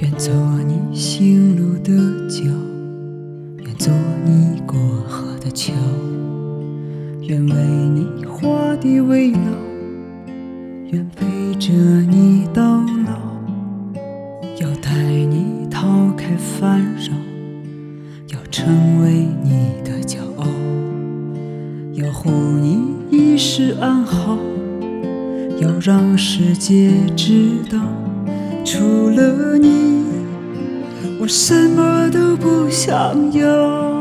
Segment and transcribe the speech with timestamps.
[0.00, 0.34] 愿做，
[0.66, 1.92] 你行路的
[2.28, 2.42] 脚；
[3.58, 3.92] 愿做
[4.24, 4.78] 你过
[5.08, 5.72] 河的桥。
[7.32, 7.54] 愿为
[7.94, 9.38] 你画地为牢，
[10.90, 12.62] 愿陪着你到
[13.06, 13.14] 老，
[14.60, 17.14] 要带你逃开烦扰，
[18.34, 20.46] 要成为你的骄傲，
[21.94, 24.36] 要护你一世安好，
[25.58, 27.78] 要让世界知道，
[28.62, 30.04] 除了你，
[31.18, 33.91] 我什么都不想要，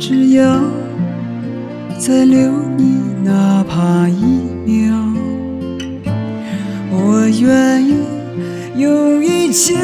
[0.00, 0.60] 只要
[1.98, 4.24] 再留你哪怕一
[4.64, 4.96] 秒，
[6.90, 7.96] 我愿意
[8.78, 9.76] 用一切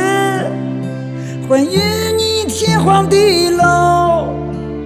[1.47, 1.77] 换与
[2.17, 4.27] 你天荒地老，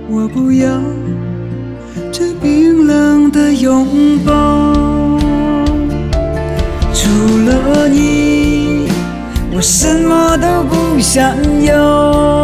[0.08, 0.68] 我不要
[2.10, 4.32] 这冰冷的拥抱，
[6.92, 7.08] 除
[7.46, 8.88] 了你，
[9.54, 12.39] 我什么都不想要。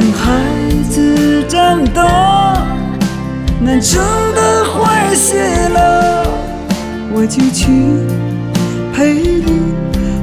[0.00, 0.32] 等孩
[0.88, 2.66] 子长大，
[3.60, 4.00] 难成
[4.34, 6.24] 的花儿谢了，
[7.12, 7.68] 我就去
[8.94, 9.12] 陪
[9.44, 9.74] 你，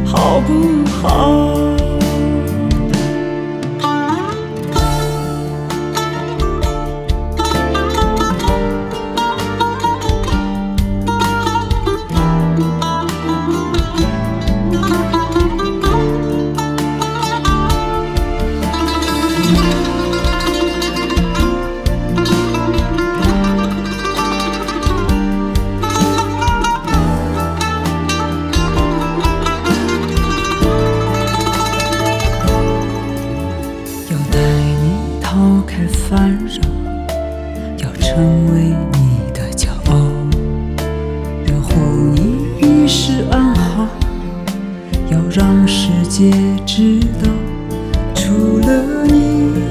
[0.03, 1.76] 好不好？
[38.17, 39.95] 成为你的骄傲，
[41.45, 41.75] 要护
[42.15, 43.87] 你一世安好，
[45.11, 46.31] 要让世界
[46.65, 47.29] 知道，
[48.15, 49.61] 除了你，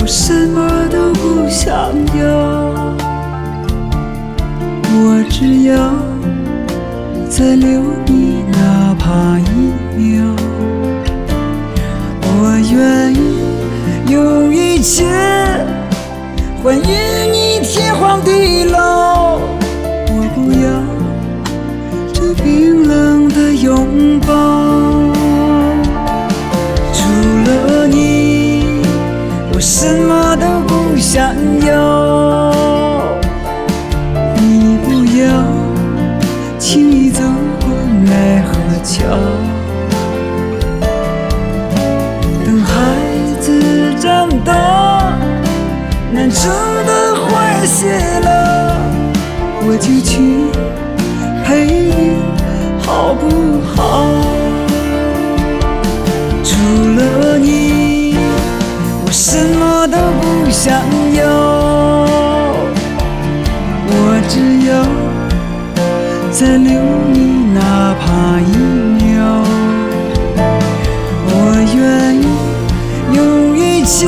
[0.00, 1.72] 我什么都不想
[2.18, 2.26] 要，
[4.90, 5.94] 我只要
[7.30, 10.34] 再留你哪怕一秒。
[12.22, 15.04] 我愿意用一切
[16.60, 17.25] 换与
[18.24, 19.38] 地老，
[20.08, 20.66] 我不要
[22.12, 24.26] 这冰冷的拥抱。
[26.92, 26.98] 除
[27.46, 28.82] 了你，
[29.52, 31.34] 我什么都不想
[31.66, 32.52] 要。
[34.36, 34.86] 你不
[35.18, 35.24] 要
[36.58, 37.22] 轻易走
[37.60, 37.68] 过
[38.04, 38.52] 奈何
[38.82, 38.94] 桥。
[42.44, 42.72] 等孩
[43.40, 43.46] 子
[43.98, 44.48] 长大，
[46.12, 46.75] 难撑的花儿
[47.66, 47.90] 谢
[48.20, 48.80] 了，
[49.66, 50.46] 我就去
[51.44, 52.16] 陪你，
[52.78, 53.74] 好不好？
[56.44, 56.54] 除
[56.96, 58.16] 了你，
[59.04, 60.80] 我什么都不想
[61.14, 61.26] 要，
[63.88, 63.92] 我
[64.28, 64.34] 只
[64.68, 64.70] 要
[66.30, 66.70] 再留
[67.12, 67.18] 你
[67.52, 67.60] 哪
[68.00, 68.56] 怕一
[69.02, 69.04] 秒。
[71.28, 71.30] 我
[71.74, 71.76] 愿
[72.14, 72.24] 意
[73.12, 73.18] 用
[73.58, 74.06] 一切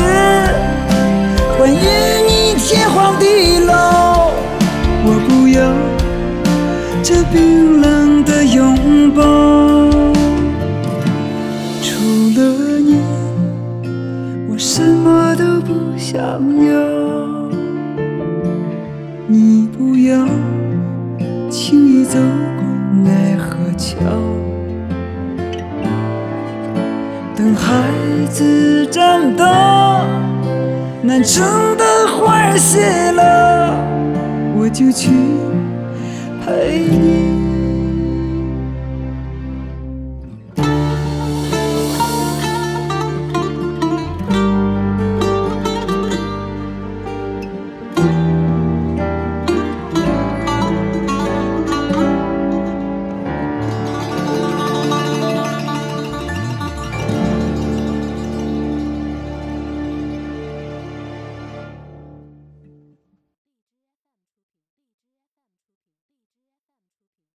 [7.33, 9.23] 冰冷的拥抱。
[11.83, 11.91] 除
[12.37, 13.01] 了你，
[14.49, 16.73] 我什么都不想要。
[19.27, 20.27] 你不要
[21.51, 22.65] 轻易走过
[23.05, 23.97] 奈何桥。
[27.37, 27.85] 等孩
[28.31, 30.05] 子长大，
[31.03, 31.45] 难撑
[31.77, 33.77] 的花儿谢了，
[34.57, 35.11] 我就去
[36.49, 37.38] 陪你。